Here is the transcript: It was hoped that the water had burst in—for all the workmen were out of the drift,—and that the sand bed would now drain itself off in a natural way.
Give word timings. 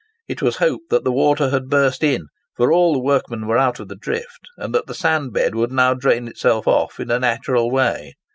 It 0.27 0.41
was 0.41 0.55
hoped 0.55 0.89
that 0.89 1.03
the 1.03 1.11
water 1.11 1.51
had 1.51 1.69
burst 1.69 2.03
in—for 2.03 2.71
all 2.71 2.93
the 2.93 2.99
workmen 3.03 3.45
were 3.45 3.59
out 3.59 3.79
of 3.79 3.87
the 3.87 3.95
drift,—and 3.95 4.73
that 4.73 4.87
the 4.87 4.95
sand 4.95 5.31
bed 5.31 5.53
would 5.53 5.71
now 5.71 5.93
drain 5.93 6.27
itself 6.27 6.67
off 6.67 6.99
in 6.99 7.11
a 7.11 7.19
natural 7.19 7.69
way. 7.69 8.13